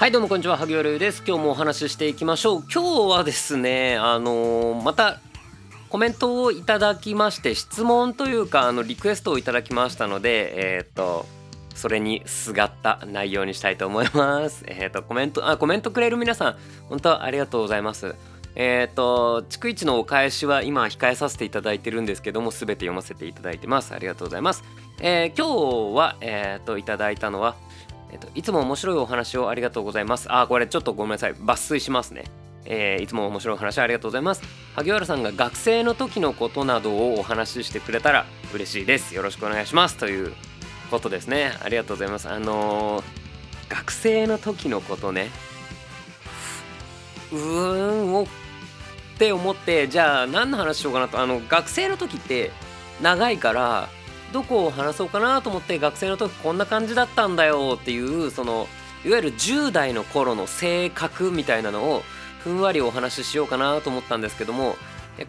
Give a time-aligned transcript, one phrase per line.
[0.00, 1.22] はいどうもこんにちは萩原です。
[1.26, 2.64] 今日もお話ししていきましょう。
[2.72, 5.20] 今日はですねあのー、また
[5.90, 11.26] コメントをいただきまして質問というかあのリクエストをいただきましたのでえっ、と
[11.74, 14.64] それにすがった内容にしたいと思います。
[14.72, 16.56] えっ、とコメントあコメントくれる皆さん
[16.88, 18.14] 本当ありがとうございます。
[18.54, 23.92] えっ、と逐一のお返しは今控えさせていただいてるんですけども全て読ませていただいてます。
[23.92, 24.64] ありがとうございます、
[25.02, 25.46] え今
[25.92, 27.54] 日はえっ、といただいたのは
[28.12, 30.26] えっと、いつも面白いお話をありがとうございます。
[30.30, 31.34] あ、これちょっとごめんなさい。
[31.34, 32.24] 抜粋しますね。
[32.64, 34.42] えー、いつも面白いお話ありがとうございます。
[34.76, 39.14] 萩原さんが学生の時のことなどをお話ししてくれたら嬉しいです。
[39.14, 39.96] よろしくお願いします。
[39.96, 40.32] という
[40.90, 41.52] ことですね。
[41.62, 42.28] ありがとうございます。
[42.28, 43.04] あのー、
[43.68, 45.30] 学生の時のことね。
[47.32, 48.26] うーん、おっ
[49.18, 51.20] て思って、じゃあ何の話しようかなと。
[51.20, 52.50] あの、学生の時って
[53.00, 53.88] 長いから、
[54.32, 58.66] どこを話そうかなと思って学生の時こんな感じだったんだよっていうその
[59.04, 62.02] いわゆる10代の頃の性格みたいなのを
[62.40, 64.76] ふんわりお話ししようかなと思ったんですけども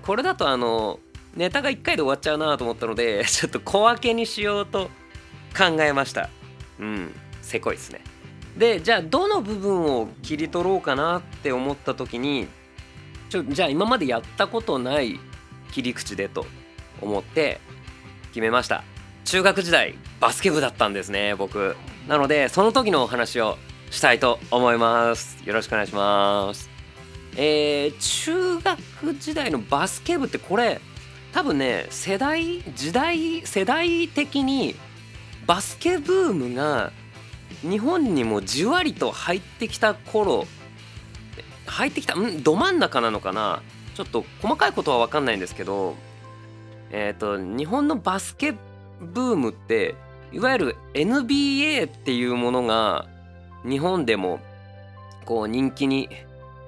[0.04, 1.00] これだとあの
[1.36, 4.90] ネタが1回で終わっちゃうなと思ったので ちょっと小分けにしようと
[5.58, 6.30] 考えました。
[6.80, 7.16] うん。
[7.42, 8.02] せこいですね。
[8.58, 12.48] でじゃあどの部分を切り取ろうかなって思った時に
[13.30, 15.20] ちょじゃあ今までやったことない
[15.72, 16.46] 切り口でと
[17.02, 17.62] 思って
[18.32, 18.84] 決めました。
[19.26, 21.76] 中学時代バスケ部だったんですね僕。
[22.08, 23.58] なのでその時のお話を
[23.92, 25.38] したいと思います。
[25.46, 26.70] よろしくお願いします。
[27.36, 30.82] えー、中学時代のバスケ部ってこれ
[31.34, 34.76] 多分ね世代時代世代的に
[35.46, 36.92] バスケブームが
[37.62, 40.46] 日本にもじわりと入ってきた頃
[41.68, 43.62] 入ってきたんど真ん中なのかな。
[43.94, 45.96] ちょっと細かいことは分かんないんですけど
[46.92, 48.54] えっ、ー、と日本のバスケ
[49.02, 49.96] ブームって
[50.32, 53.08] いわゆる NBA っていうものが
[53.64, 54.40] 日本でも
[55.26, 56.10] こう人気に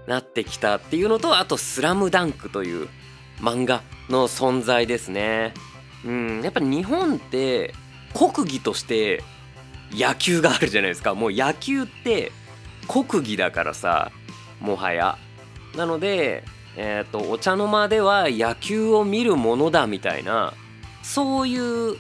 [0.08, 2.89] なってきたっていうのとあと「スラムダンクという
[3.39, 5.54] 漫画の存在ですね。
[6.06, 7.73] うん、やっぱ日本って
[8.14, 9.23] 国技として
[9.92, 11.16] 野球があるじゃないですか。
[11.16, 12.32] もう野球って
[12.88, 14.12] 国技だからさ
[14.60, 15.17] もはや。
[15.76, 16.44] なので
[16.76, 20.54] えーと、お茶の間では野球を見るものだみたいな
[21.04, 21.98] そういう、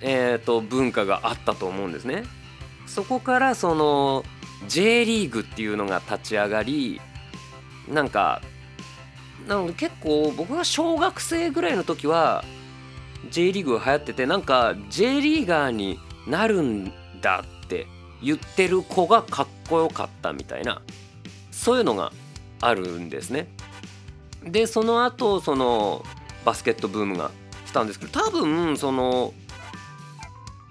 [0.00, 2.24] えーと、文化があったと思うんですね。
[2.86, 4.24] そこからその
[4.66, 7.00] J リーグっていうのが立ち上がり
[7.88, 8.40] なんか
[9.46, 12.44] なので結構僕が小学生ぐらいの時は
[13.30, 17.86] J リーグが流行っててなんか J リーガーになるんだって
[18.22, 20.82] 言ってる子がかっこよかったみたいな
[21.50, 22.12] そういうのが
[22.60, 23.48] あるんですね。
[24.50, 26.04] でその後その
[26.44, 27.30] バスケットブームが
[27.66, 29.34] 来たんですけど多分その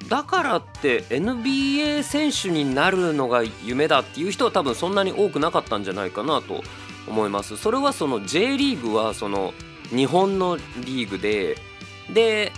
[0.10, 6.64] だからって NBA 選手になるのが夢だっていう人は多分そんなに多くなかったんじゃないかなと
[7.08, 7.58] 思います。
[7.58, 9.54] それはその J リーグはその
[9.90, 11.58] 日本のリーグで
[12.14, 12.52] で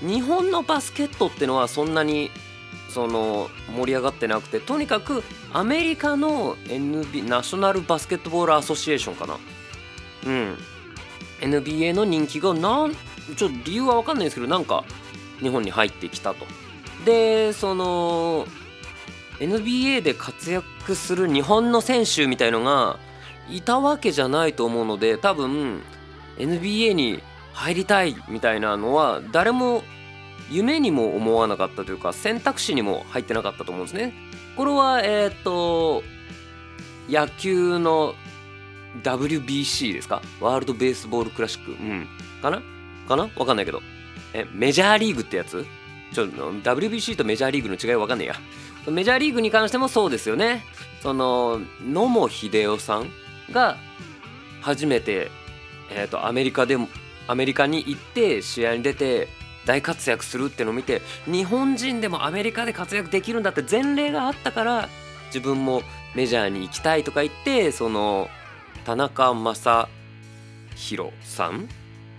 [0.00, 2.30] 日本のバスケットってのはそんなに
[2.90, 5.22] その盛り上がってなくてとにかく
[5.52, 9.38] アメリカの NB ナショナルバスケットボールアソシエーションかな。
[10.26, 10.58] うん
[11.40, 12.94] NBA の人気がなん
[13.36, 14.84] ちょっと理由は分かんないですけどなんか
[15.40, 16.46] 日本に入ってきたと
[17.04, 18.46] でその
[19.38, 22.98] NBA で活躍する日本の選手みたいのが
[23.48, 25.82] いたわけじゃないと思うので多分
[26.38, 29.82] NBA に入りたいみたいなのは誰も
[30.50, 34.14] 夢にも思わなかったというか選択肢にも入ってなかったと思うんですね。
[34.56, 36.02] これはえっ、と
[37.08, 38.14] 野球の
[39.02, 40.22] WBC ですか？
[40.40, 42.06] ワールドベースボールクラシックうん。
[42.42, 42.62] かな？
[43.08, 43.28] かな？
[43.36, 43.82] わかんないけど。
[44.34, 45.66] えメジャーリーグってやつ？
[46.12, 48.34] ちょ WBC とメジャーリーグの違いわかんないや。
[48.86, 50.64] メジャーリーグに関してもそうですよね。
[51.02, 53.10] その野茂英雄さん
[53.52, 53.76] が
[54.60, 55.30] 初めて、
[55.90, 56.88] えーと、アメリカでも
[57.26, 59.28] アメリカに行って試合に出て
[59.66, 64.88] 大活躍するってのを見て日本人でもアメリカで活躍できるんだって前例があったから
[65.26, 65.82] 自分も
[66.16, 68.28] メジャーに行きたいとか言ってその
[68.88, 71.68] 田中将大さん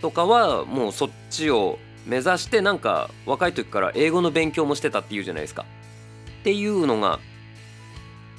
[0.04, 5.66] とかはもうそっちを目指してなんか若い時から英語の勉強もしてたっていうじゃないですか。
[6.42, 7.20] っていうのが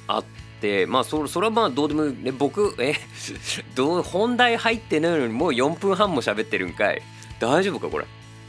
[0.07, 0.23] あっ
[0.61, 2.93] てまあそそれはまあどうでもね僕え
[3.75, 7.01] どう本題入ってないのにもう4分半も喋ってるんかい。
[7.41, 8.05] 大丈夫かこれ？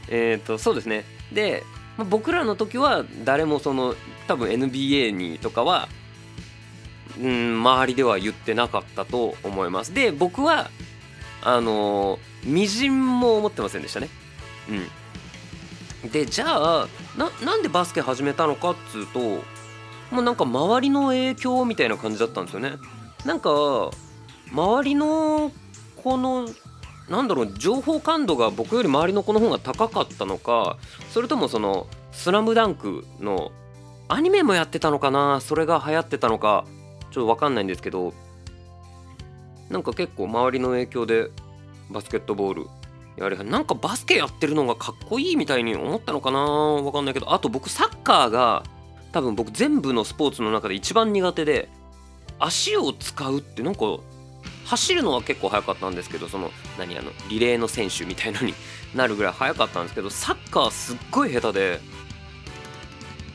[0.07, 1.03] えっ、ー、とそうですね。
[1.33, 1.61] で、
[1.97, 3.95] まあ、僕らの時は誰もその
[4.29, 5.89] 多分 NBA にとかは
[7.19, 9.93] うん、周りでは言ってなかったと思います。
[9.93, 10.69] で、僕は、
[11.43, 14.09] あのー、みじんも思ってませんでしたね。
[16.03, 16.11] うん。
[16.11, 16.87] で、じゃあ、
[17.17, 19.43] な、なんでバスケ始めたのかっつうと、
[20.13, 22.73] もうなんか周りの影響みたいな感じだったんですよね
[23.25, 23.49] なんか
[24.51, 25.51] 周りの
[26.03, 26.47] この
[27.09, 30.77] なんだろう情報感度が僕より周りの子の方が高かったのか
[31.11, 33.51] それともその「スラムダンクの
[34.07, 36.65] アニメもやってたのかなそれが流行ってたのか
[37.13, 38.13] ちょっと分かんないんですけど
[39.69, 41.29] なんか結構周りの影響で
[41.89, 42.67] バスケットボール
[43.15, 46.45] やれなんかバスケやってるのがかっこいいみたいに思ったのかな
[46.81, 48.63] 分かんないけどあと僕サッカーが
[49.11, 51.69] 多分僕全部のスポーツの中で一番苦手で
[52.39, 53.85] 足を使うってなんか
[54.65, 56.49] 走るのは結構速かったんですけどその
[56.79, 58.55] 何あのリレーの選手みたいのに
[58.95, 61.79] なるぐらい速かったんですけどサッカーすっごい下手で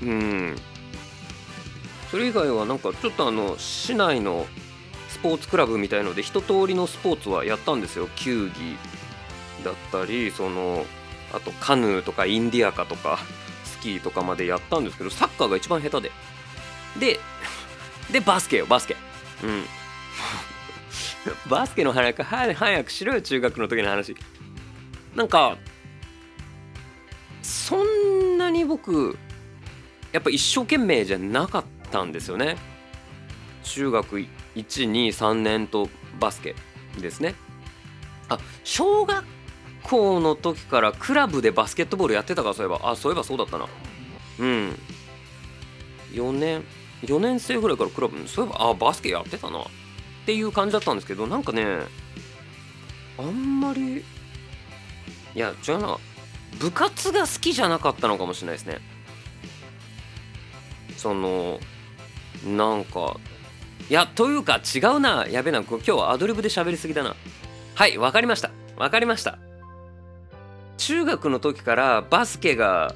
[0.03, 0.57] うん。
[2.11, 4.47] それ以外はなんかちょっとあの市内の
[5.09, 8.09] スポーツクラブみたいので一通りのスポーツはやったんですよ。
[8.17, 8.77] 球技
[9.65, 10.87] だったりその
[11.33, 13.19] あとカヌーとかインディアカとか
[13.65, 16.13] スキーとかまでやったんですけどサッカーが一番下手で。
[16.99, 17.21] で
[18.11, 18.97] でバスケよバスケ。
[19.43, 19.65] うん。
[21.51, 24.17] バスケの話早くしろよ中学の時の話。
[25.15, 25.59] なんか
[27.43, 29.19] そんなに僕
[30.13, 31.78] やっぱ一生懸命じゃなかった。
[31.89, 32.57] たんですよね。
[33.65, 34.25] 中学
[34.57, 35.89] 123年と
[36.19, 36.55] バスケ
[37.01, 37.35] ですね。
[38.29, 39.25] あ小学
[39.83, 42.91] 校の時からクラブでバスケットボールやってたかそういえば。
[42.91, 43.67] あそういえばそうだったな。
[44.41, 44.79] うん。
[46.13, 46.65] 4年
[47.03, 49.61] 4年生ぐらいからクラブそういえばあバスケやってたな。
[49.61, 49.65] っ
[50.27, 51.65] ていう感じだったんですけどなんかね
[53.19, 54.03] あんまりい
[55.35, 55.99] や違うな。
[56.59, 58.79] 部活が好きじゃなかったのかもしれないですね。
[60.97, 61.61] その
[62.47, 63.17] なんか
[63.91, 67.17] いやというか違うなやべえな今日はアドリブで喋りすぎだな。
[67.75, 68.51] はいわかりました。
[68.77, 69.39] わかりました。
[70.77, 72.95] 中学の時からバスケが、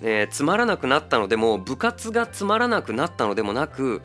[0.00, 4.00] ね、つまらなくなったのでも部活がつまらなくなったのでもなく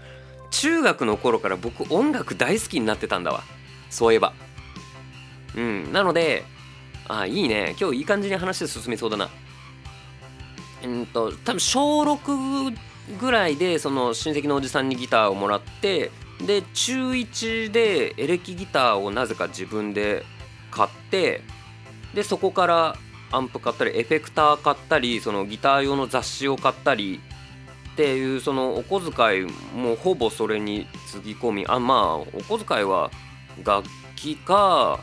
[0.52, 3.44] 中学の頃から僕音楽大好きになってたんだわ。
[3.90, 4.34] そういえば。
[5.56, 6.44] うんなので
[7.08, 7.76] あいいね。
[7.80, 9.30] 今日いい感じに話進みそうだな。
[10.84, 12.76] うんと多分小6
[13.20, 16.12] ぐらいでその親戚のおじさんにギターをもらって
[16.46, 20.24] で中1でエレキギターをなぜか自分で
[20.72, 21.42] 買って
[22.14, 22.96] でそこから
[23.32, 27.20] アンプ買ったりエフェクター買ったりそのギター用の雑誌を買ったり
[27.94, 33.12] っていうそのお小遣いもほぼそれにつぎ込みあまあお小遣いは
[33.64, 35.00] 楽器か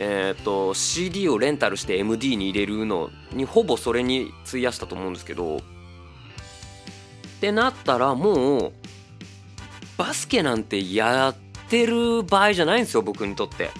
[0.00, 5.60] えーと、CD をレンタルして MD に入れるのにほぼそれに費やしたと思うんですけど
[7.38, 8.72] ってなったらもう
[9.96, 11.36] バスケなんてやっ
[11.68, 13.70] てる場合じゃないんですよ僕にとって。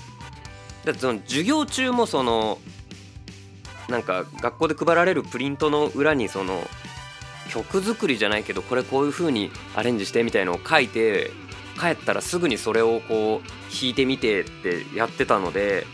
[0.85, 2.59] だってその授業中もその
[3.89, 6.63] なんか学校で配られるプリントの裏にその
[7.51, 11.31] 曲作りじゃないけどこれこういう風にアレンジしてみたいのを書いて
[11.81, 15.85] 帰ったらすぐにそれをこう弾いてみてってやってたので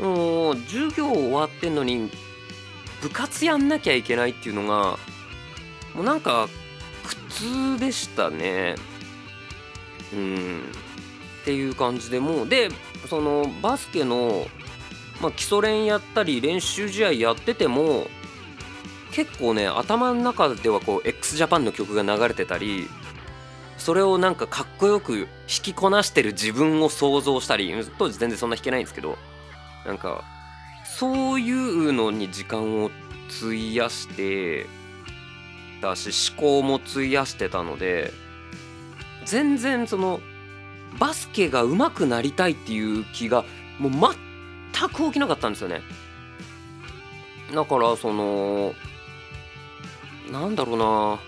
[0.00, 2.10] もう授業終わってんのに
[3.00, 4.98] 部活やんなきゃいけないっていうのが
[5.94, 6.48] もうなんか
[7.36, 8.76] 苦痛でしたね。
[10.12, 10.62] うん。
[11.42, 12.70] っていう感じでもうで
[13.08, 14.46] そのバスケの、
[15.20, 18.08] まあ、基礎練やったり練習試合やってても
[19.12, 22.88] 結構ね頭の中ではこう x ジャパンの曲が流れてたり
[23.78, 29.16] それをなんかかっこよく弾きこなしてる自分を想像したり当時全然そんな弾けないんですけど
[29.86, 30.24] なんか
[30.84, 32.90] そういうのに時間を
[33.40, 34.66] 費やして
[35.86, 38.12] たし思考も費やしてたので
[39.24, 40.20] 全然その
[40.98, 43.44] バスケが上手くなりたいっていう気が
[43.78, 43.92] もう
[44.72, 45.82] 全く起きなかったんですよね。
[47.54, 48.74] だからその
[50.30, 51.20] なんだろうな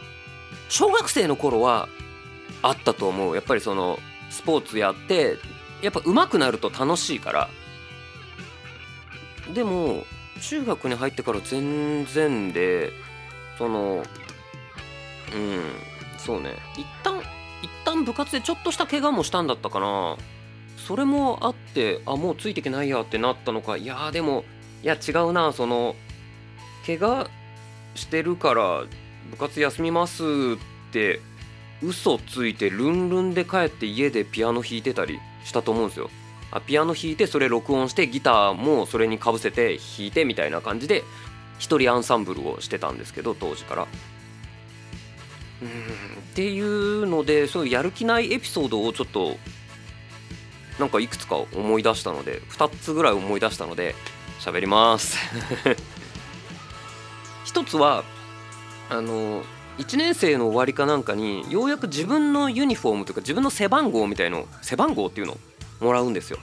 [0.69, 1.89] 小学生の頃は
[2.63, 3.35] あったと思う。
[3.35, 3.99] やっぱりその
[4.31, 5.37] スポーツやって
[5.83, 7.49] やっぱ上手くなると楽しいから。
[9.53, 10.05] でも
[10.41, 12.93] 中学に入ってから全然で
[13.57, 14.05] その
[15.35, 16.55] うんそうね。
[16.77, 17.19] 一旦
[17.63, 20.17] 一旦部活でちょっとした怪我もしたんだったかな。
[20.77, 23.77] それもあってあもうついていけないやってなったのか。
[23.77, 24.45] いやでも
[24.83, 25.53] いや違うな。
[25.53, 25.95] その
[26.87, 27.29] 怪我
[27.95, 28.85] してるから
[29.31, 30.27] 部活休みますっ
[30.93, 31.21] て
[31.83, 36.11] 嘘ついてルンルンで帰って家でピアノ弾いてたりしたと思うんですよ。
[36.51, 41.05] あピアノ弾いてそれ録音してギターもそれにかぶせて弾いてみたいな感じで
[41.59, 43.87] 一人アンサンブルをしてたんですけど当時から。
[45.63, 45.73] うんっ
[46.35, 49.37] ていうのでそういうやる気ないエピソードをちょっと
[50.79, 53.95] なんかいくつか思い出したので2つぐらい思い出したので
[54.39, 55.19] 喋ります
[57.45, 58.05] 一つは
[58.89, 59.43] あの
[59.79, 65.35] 1年生の終わりかなんかにようやく自分のユニフォームというか自分の背番号みたいの背番号っていうの
[65.81, 66.39] をもらうんですよ。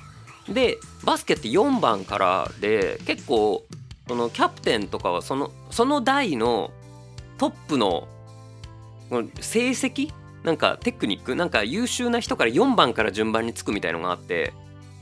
[0.47, 3.63] でバスケって4番からで結構
[4.07, 6.71] そのキャプテンとかはそのその代の
[7.37, 8.07] トップの
[9.09, 10.11] 成績
[10.43, 14.53] なんかテクニックなんか優秀な人から4番から順番につくみたいのがあって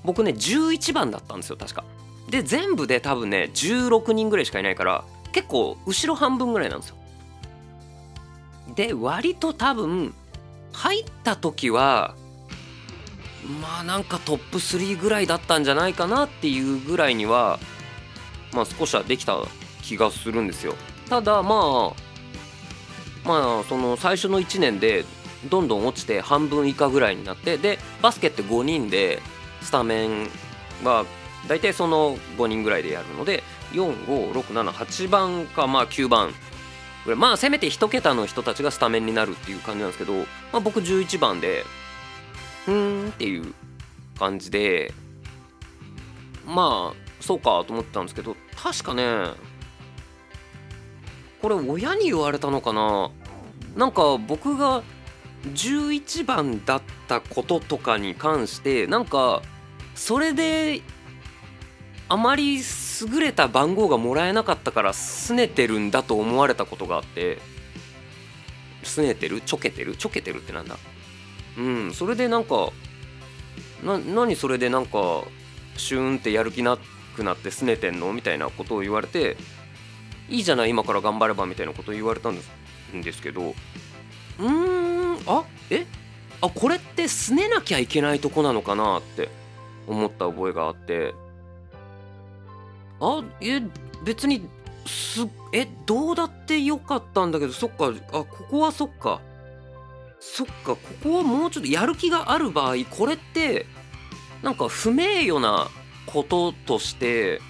[0.04, 1.84] 僕ね11番だったんですよ確か。
[2.30, 6.96] で全部で多分ね16人ぐらいしかいないから結構後ろ半分ぐらいなんですよ。
[8.76, 10.14] で割と多分
[10.72, 12.16] 入った時は
[13.62, 17.60] まあなんかトップ3ぐらいだったんじゃないかなっていうぐらいには
[18.54, 19.38] まあ少しはできた
[19.82, 20.76] 気がするんですよ。
[21.10, 22.03] ただまあ
[23.26, 25.06] まあその最初の1年で
[25.50, 29.22] どんどん落ちて半分以下ぐらいになってでバスケって5人で
[29.62, 30.30] スタメン
[30.84, 31.06] は
[31.48, 36.34] 大体その5人ぐらいでやるので45678番かまあ9番
[37.06, 37.20] ぐらい。
[37.20, 41.66] まあせめて1桁の人たちがスタメンになるっていう感じなんですけど、まあ、僕11番で
[42.66, 43.54] ふーんっていう
[44.18, 44.94] 感じで
[46.46, 49.04] まあそうかと思ってたんですけど確かね
[51.44, 53.12] これ親に言われたのかな？
[53.76, 54.82] なんか僕が
[55.54, 59.42] 11番だったこととかに関してなんか
[59.94, 60.82] それで
[62.08, 67.40] あまり優れた番号がもらえなかったから拗ねてるんだと思われたことがあって
[68.84, 69.42] 拗ねてる？
[69.42, 69.98] ちょけてる？
[69.98, 70.78] ちょけてるってなんだ？
[71.58, 72.70] うんそれでなんか
[73.84, 75.26] な何それでなんか
[75.76, 76.78] シューンってやる気な
[77.18, 78.14] くなって拗ねてんの？
[78.14, 79.36] みたいなことを言われて
[80.30, 82.52] いいじゃない今から頑張ればみたいなこと言われたんです
[82.96, 83.50] んですけど。
[83.50, 85.86] うーんあえ？
[86.42, 89.30] あこれって拗ねなきゃいけないとこなのかなって
[89.88, 91.14] 思った覚えがあって。
[93.00, 93.62] あえ
[94.04, 94.48] 別に
[94.86, 99.22] すえどうだってよかったんだけどそっかあここはそっか。
[100.20, 103.66] そっかここはもうちょっとやる気がある場合これって
[104.42, 105.68] なんか不名誉な
[106.06, 107.42] こととして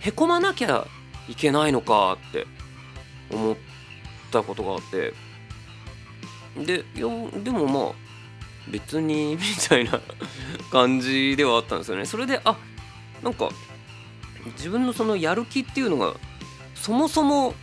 [0.00, 0.86] へこまなきゃ
[1.28, 2.46] いけないのかって
[3.30, 3.56] 思っ
[4.30, 5.12] たことがあって。
[6.64, 7.06] でいや
[7.42, 7.92] でもまあ
[8.70, 10.00] 別に みたいな
[10.72, 12.06] 感じではあったんですよね。
[12.06, 12.56] それであ
[13.22, 13.50] なんか
[14.56, 16.14] 自分のそのやる気っていうのが
[16.74, 17.54] そもそも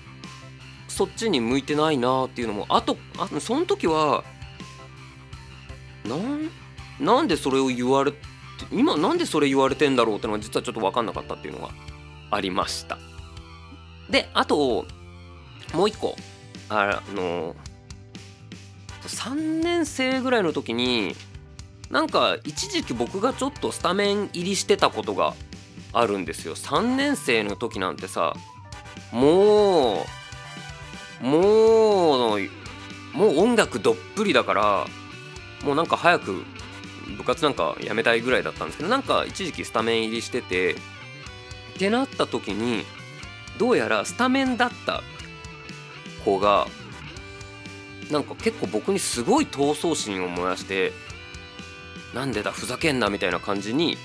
[0.87, 4.23] そっちに向いてないなっていうのもあとあその時は
[6.05, 6.49] なん
[6.99, 8.17] なんでそれを言われて
[8.71, 11.73] 今なんでそれ言われてんだろうってのが実はちょっと分かんなかったっていうのが
[12.31, 12.97] ありました。
[14.13, 14.85] であと
[15.73, 16.15] もう一個。
[16.69, 17.55] あの
[19.01, 21.15] 3年生ぐらいの時に
[21.89, 25.33] なんか一時期僕がちょっとスタメン入りしてたことが
[25.91, 26.55] あるんですよ。
[26.55, 28.35] 3年生の時なんてさ
[29.11, 30.05] も
[31.21, 32.39] うもう
[33.13, 34.87] もう音楽どっぷりだから
[35.63, 36.43] もうなんか早く
[37.17, 40.77] 部活なんかやめたいぐらいだったんですけどなんか一時期スタメン入りしててっ
[41.77, 42.85] てなった時に
[43.57, 45.01] どうやらスタメンだった
[46.25, 46.67] 子が
[48.11, 50.91] なんか結構僕にすごい闘争心を燃やして
[52.13, 53.97] なんでだふざけんなみたいな感じに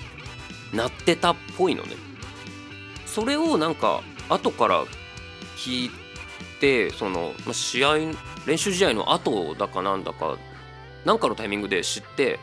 [0.73, 1.95] なってたっぽいのね。
[3.05, 4.85] それをなんか後から
[5.57, 5.91] 聞い
[6.59, 7.95] てその試合
[8.45, 10.37] 練習試合の後だかなんだか
[11.05, 12.39] なんかのタイミングで知って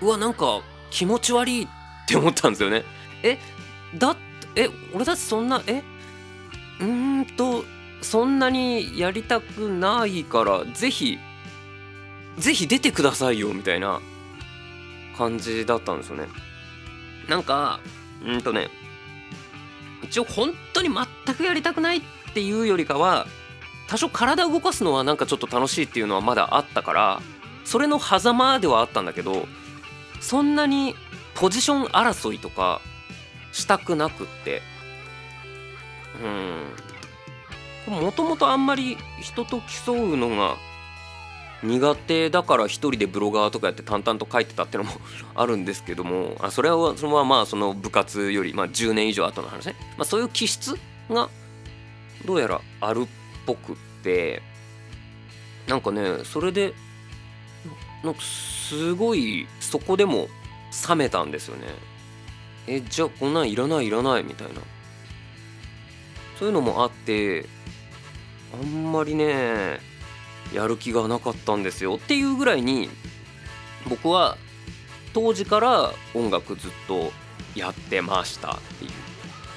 [0.00, 1.66] うわなんか気持ち悪いっ
[2.08, 2.84] て思ったんですよね。
[3.22, 3.38] え
[3.94, 4.16] だ
[4.56, 5.82] え俺たちそんなえ？
[6.80, 7.64] うんと
[8.02, 11.18] そんなにやりたくないからぜひ
[12.38, 14.00] ぜひ出てくださいよみたいな
[15.16, 16.26] 感じだったんですよね。
[17.28, 17.80] なんか
[18.24, 18.68] うんとね
[20.02, 22.02] 一応本当に全くやりたくないっ
[22.34, 23.26] ていうよりかは
[23.88, 27.20] 多少体を動かすのはなんかちょっと楽しいっていうのはまだあったから
[27.64, 29.46] それの狭間ではあったんだけど
[30.20, 30.94] そんなに
[31.34, 32.80] ポジション争いとか
[33.52, 34.62] したくなくって。
[37.88, 38.00] うん。
[38.00, 40.56] もともとあんまり人と競うのが
[41.62, 44.90] 苦手だから一人でブロガーとかやって淡々と書いてたってのも
[45.34, 51.28] あるんですけどもあそれはそれはまあその部活より、まあ、10年以上後の話ね、まあ、そういう気質が
[52.24, 53.06] どうやらあるっ
[53.46, 54.42] ぽくって
[55.66, 56.74] なんかねそれで
[58.02, 60.28] なんかすごいそこでも
[60.88, 61.66] 冷めたんですよね。
[62.66, 64.54] えじゃあこんなんいらないいらないみたいな。
[66.38, 67.46] そういうのもあって
[68.52, 69.80] あんまりね
[70.52, 72.90] やる気がなかったんですよっていうぐらいに
[73.88, 74.36] 僕は
[75.14, 77.10] 当時から音楽ずっと
[77.54, 78.90] やってましたっていう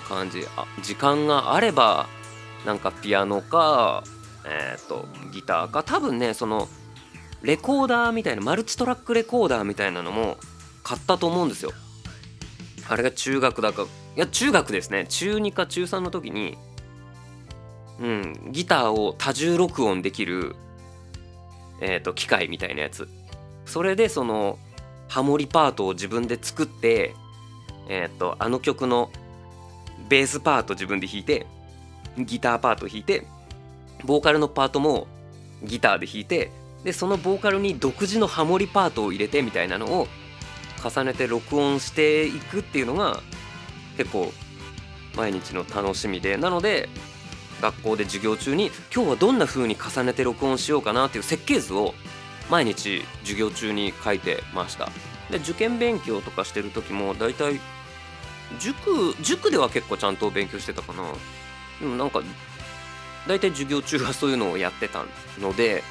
[0.08, 0.46] 感じ。
[0.56, 2.08] あ時間があれば
[2.66, 4.04] なんかピアノか
[4.46, 6.70] えー、とギターか多分ねその
[7.42, 10.38] レコーダーみたいなマルチトラックレコーダーみたいなのも
[10.84, 11.72] 買ったと思うんですよ。
[12.90, 13.86] あれが中学だかい
[14.20, 15.06] や中学ですね。
[15.08, 16.58] 中2か中3の時に
[18.00, 20.56] うんギターを多重録音できる
[21.82, 23.08] えっ、と機械みたいなやつ。
[23.66, 24.58] それでその
[25.08, 27.14] ハモリパートを自分で作って
[27.88, 29.12] えっ、とあの曲の
[30.10, 31.46] ベースパート自分で弾いて
[32.18, 33.26] ギターパート弾いて
[34.04, 35.08] ボーカルのパートも
[35.64, 36.52] ギターで弾いて
[36.84, 40.08] でそのボーカルに独自のハモリパートを入れてみたいなのを
[40.84, 43.22] 重ねて録音していくっていうのが
[43.98, 44.32] 結構
[45.16, 46.38] 毎日の楽しみで。
[46.38, 46.90] なので
[47.62, 51.94] 学校で授業中に今日はどんな風に重ねて録音しようかなっていう設計図を
[52.50, 54.90] 毎日授業中に書いてました。
[55.30, 57.60] で受験勉強とかしてる時も大体
[58.60, 61.04] 塾塾では結構ちゃんと勉強してたかな。
[61.80, 62.22] でもなんか
[63.28, 65.04] 大体授業中はそういうのをやってた
[65.40, 65.82] のでやっ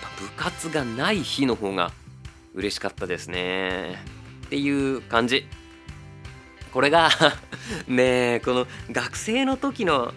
[0.00, 1.92] ぱ部活がない日の方が
[2.54, 4.15] 嬉しかったですね。
[4.46, 5.46] っていう感じ。
[6.72, 7.10] これが
[7.88, 10.12] ねえこの学生の時の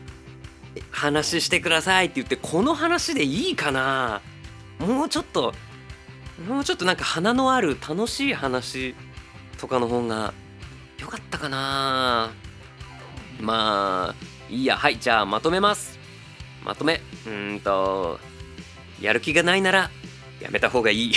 [0.92, 4.22] 話してくださいって言ってこの話でいいかな。
[4.78, 5.54] もうちょっと
[6.48, 8.96] もうちょっとなんか花のある楽しい話
[9.58, 10.34] とかの方が
[11.00, 12.32] よかったかな。
[13.40, 14.16] まあ
[14.50, 14.78] いいや。
[14.78, 15.98] はいじゃあまとめます。
[16.64, 17.02] まとめ。
[17.26, 18.20] うんと
[19.02, 19.90] やる気がないなら
[20.40, 21.14] やめた方がいい。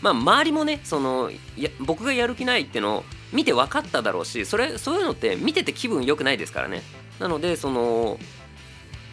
[0.00, 6.82] まあ周りもねそのや僕がやる気ないってのを見て分かっただろうしそれそういうのって見てて気分良くないですからね。
[7.18, 8.18] なのでその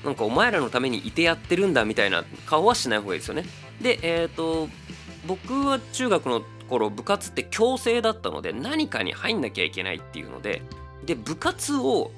[0.03, 3.45] なんかお前らのためにいてやってるんだみたいな顔はしない方がいいですよね。
[3.81, 4.69] でえっ、ー、と
[5.27, 10.61] 僕は中学の頃部活って強制だったので何かに入んなきゃいけないっていうので
[11.05, 12.11] で部活を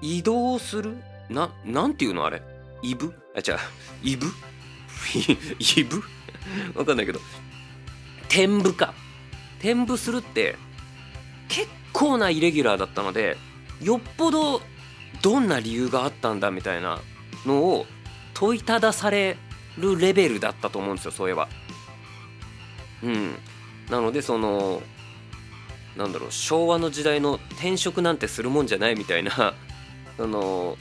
[0.00, 0.96] 移動する？
[1.28, 2.42] ななんていうのあれ？
[2.82, 3.14] イブ？
[3.34, 3.58] あ違う。
[4.02, 4.26] イブ？
[5.58, 6.02] イブ？
[6.74, 7.20] わかんないけど。
[8.28, 8.94] 転部か。
[9.58, 10.56] 転部するって
[11.48, 13.36] 結構なイレギュラーだったので
[13.82, 14.62] よっぽど
[15.22, 17.00] どんな理由があったんだみたいな
[17.44, 17.86] のを
[18.32, 19.36] 問いただされ
[19.76, 21.48] るレベルだったと思うんですよそういえば。
[23.02, 23.34] うん、
[23.90, 24.82] なのでその
[25.96, 29.54] なんだろう昭和の時代の転職なんてするもんじゃないみたいな
[30.16, 30.76] その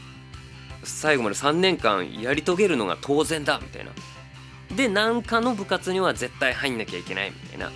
[0.84, 3.91] 最後まで3年間やり遂げるのが当然だみたいな。
[4.75, 7.71] で何かの部活には絶対入んなきゃいけないみたいな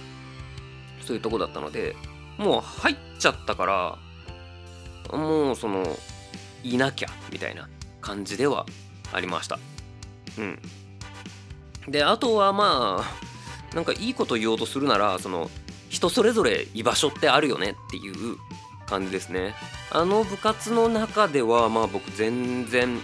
[1.02, 1.96] そういうとこだったので
[2.38, 5.98] もう入っちゃったからもうその
[6.64, 7.68] いなきゃみたいな
[8.02, 8.66] 感じでは
[9.12, 9.60] ありました。
[10.38, 10.60] うん。
[11.88, 13.04] であとはま
[13.72, 15.50] あなんかいいこと言おうとするならその
[15.90, 18.38] 人それぞれ居場所ってあるよねっていう
[18.88, 19.54] 感じですね。
[19.92, 23.00] あの部活の中ではまあ僕全然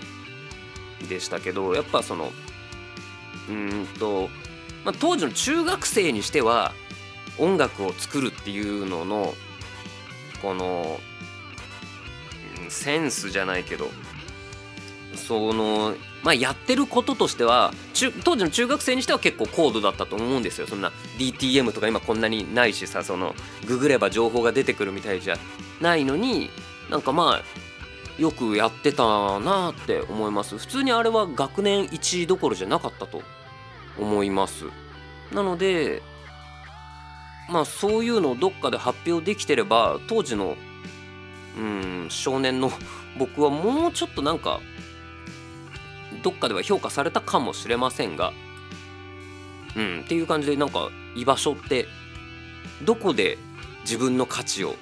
[1.07, 2.31] でしたけどやっぱその
[3.49, 4.29] うんと、
[4.85, 6.73] まあ、当時の中学生にしては
[7.37, 9.33] 音楽を作るっていうのの
[10.41, 10.99] この
[12.69, 13.89] センスじゃないけど
[15.15, 17.73] そのまあやってることとしては
[18.23, 20.67] 当時の中学生にしては結構高度だったと思うんですよ。
[20.67, 23.33] そんな DTM とか今こんなにないしさその
[23.65, 25.37] ググれば情報が出てくるみたいじゃ
[25.81, 26.49] ないのに
[26.89, 30.57] なんかまあよくやってたなって思います。
[30.57, 33.23] 普通にあれは学年1どころじゃなかったと
[33.99, 34.65] 思います。
[35.33, 36.01] なので
[37.49, 40.55] まあそういうのをどっかで発表できてれば当時の
[41.57, 42.71] うん少年の
[43.17, 44.59] 僕はもうちょっとなんか
[46.23, 48.33] どっかでは評価されたかもしれませんが
[49.75, 51.87] うんっていう感じでなんか居場所って
[52.83, 53.37] どこで
[53.81, 54.75] 自分の価値を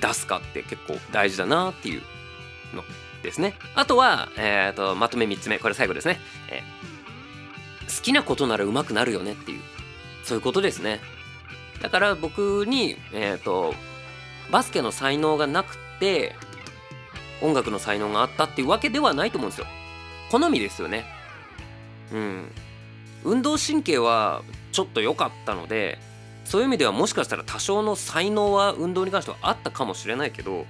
[0.00, 2.02] 出すかって結構大事だなっていう
[2.74, 2.84] の
[3.22, 3.54] ですね。
[3.74, 5.58] あとは、えーと、まとめ3つ目。
[5.58, 6.20] これ最後ですね、
[6.50, 6.93] えー、
[7.96, 9.60] 好きなことなら上手くなるよねっていう。
[10.24, 11.00] そういうことですね。
[11.82, 13.74] だから僕にえっ、ー、と
[14.50, 16.34] バスケの才能がなくて
[17.42, 19.66] 音楽の才能があったっていうわけではないと思うんですよ。
[20.30, 21.04] 好みですよね。
[22.12, 22.50] うん。
[23.24, 25.98] 運動神経はちょっと良かったので
[26.44, 30.66] そういう意味ではもしかしたら多少の才能は運動に関してはあったかもしれないけど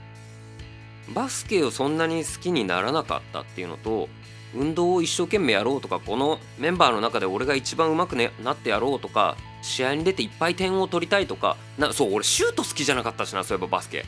[1.15, 4.09] バスケをそんなに好きにならなかったっていうのと
[4.55, 14.05] 運動を一生懸命やろうとかこのメンバーの中で俺が一番うまく、ね、なってやろうとか試合に出ていっぱい点を取りたいとかなそう俺シュート好きじゃなかったしなそういえばバスケ。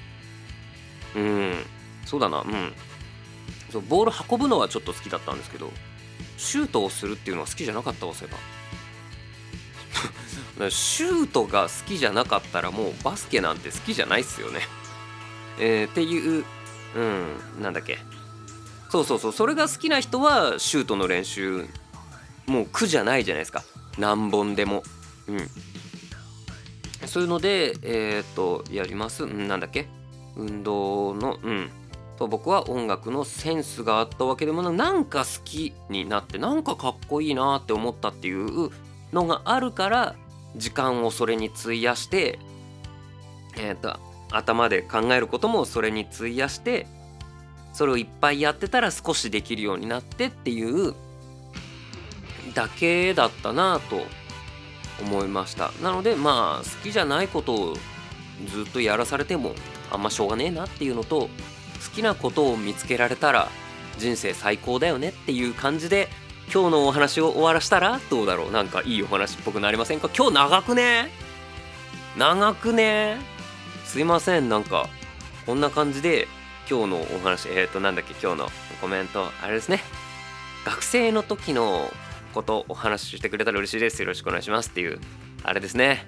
[1.16, 1.54] うん。
[2.04, 2.42] そうだな。
[2.42, 2.72] うん。
[3.70, 5.70] そうボール運ぶのはちょっと好きだったんですけど
[6.37, 8.40] シュートをするっていうのは好きじゃなかったわそういえば。
[10.70, 14.61] シュートが好きじゃなかったらもうバスケなんて好きじゃないっすよね。
[15.59, 16.44] えー、っていう
[16.94, 17.62] うん。
[17.62, 17.98] なんだっけ。
[18.96, 19.32] そうそうそう。
[19.32, 21.66] それが好きな人はシュートの練習
[22.46, 23.62] もう苦じゃないじゃないですか。
[23.98, 24.82] 何本でも。
[25.26, 25.38] うん。
[27.06, 29.24] そういうのでえっ、とやります。
[29.24, 29.88] うんなんだっけ。
[30.37, 31.70] 運動のうん。
[32.16, 38.70] と僕は音楽のセンスがあったわけでもなんか好きになってなんかかっこいいなって思ったっていう
[39.12, 40.14] のがあるから
[40.56, 42.38] 時間をそれに費やして
[43.59, 43.98] えっ、と
[44.30, 46.87] 頭で考えることもそれに費やして
[47.76, 50.94] それをいっぱいやってたら少しできるようになってっていう
[52.54, 54.00] だけだったなと
[55.02, 55.72] 思いました。
[55.82, 57.76] なのでまあ好きじゃないことを
[58.46, 59.54] ずっとやらされても
[59.92, 61.28] あんましょうがねえなっていうのと好
[61.94, 63.50] きなことを見つけられたら
[63.98, 66.08] 人生最高だよねっていう感じで
[66.50, 68.52] 今日のお話を終わらしたらどうだろう？
[68.52, 70.08] なんかいいお話っぽくなりませんか？
[70.16, 71.10] 今日長くね？
[72.16, 73.18] 長くね？
[73.84, 74.48] すいません。
[74.48, 74.88] なんか
[75.44, 76.26] こんな感じで
[76.68, 78.48] 今日のお話えっ、ー、となんだっけ今日の
[78.81, 79.29] コメント。
[79.40, 79.81] あれですね。
[80.64, 81.92] 学生の時の
[82.35, 84.02] ことお話ししてくれたら嬉しいです。
[84.02, 84.98] よろしくお願いしますっていう
[85.44, 86.07] あれですね。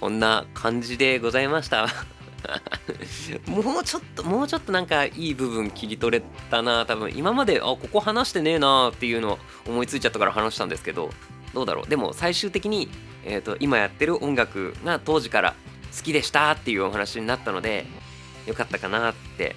[0.00, 1.86] こんな感じでございました。
[3.46, 6.84] もうちょっともうちょっとなんかいい部分切り取れたな。
[6.84, 9.38] 多分今まであここ話してねえなっていうの
[9.68, 11.10] 思いついちゃったから話したんですけど
[11.54, 11.88] どうだろう。
[11.88, 12.88] でも最終的に、
[13.24, 15.54] えーと、今やってる音楽が当時から
[15.96, 17.86] 好きでしたっていうお話になったので
[18.46, 19.54] よかったかなって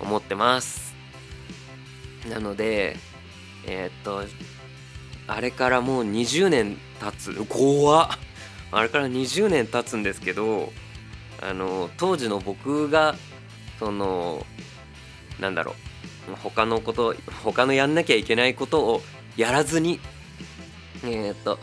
[0.00, 0.94] 思ってます。
[2.28, 2.96] なので
[3.66, 4.22] えっ、と
[5.26, 7.44] あれからもう20年経つ。
[7.46, 8.08] 怖っ。
[8.72, 10.72] あれから20年経つんですけど
[11.42, 13.16] あの当時の僕が
[13.78, 14.46] その
[15.40, 15.74] なんだろう。
[16.42, 19.02] 他のこと他のやんなきゃいけないことを
[19.36, 19.98] やらずに
[21.04, 21.58] えっ、と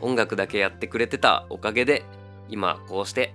[0.00, 2.02] 音楽だけやってくれてたおかげで
[2.48, 3.34] 今こうして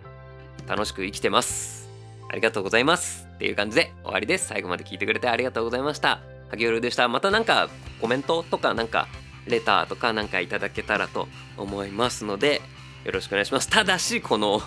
[0.68, 1.90] 楽しく生きてます。
[2.30, 3.25] ありがとうございます。
[3.36, 4.48] っていう感じで終わりです。
[4.48, 6.20] 最後まで聞いてくれてありがとうございました。
[6.50, 7.08] 萩原でした。
[7.08, 7.70] またなんか
[8.02, 9.08] コメントとかなんか
[9.46, 12.62] レターとかなんかいただけたらと思いますので
[13.04, 13.70] よろしくお願いします。
[13.70, 14.62] ただしこの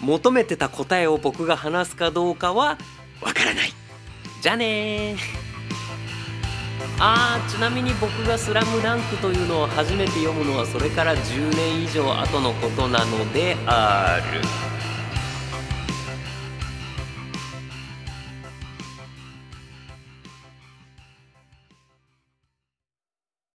[0.00, 2.78] 求めてた答えを僕が話すかどうかは
[3.20, 3.72] わからない。
[4.40, 5.16] じゃあね
[6.98, 14.71] あーちなみに僕が「スラムダンクというのを初めて読むのはそれから10年以上後のことなのである。